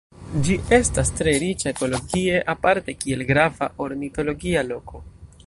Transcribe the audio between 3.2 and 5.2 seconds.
grava ornitologia loko.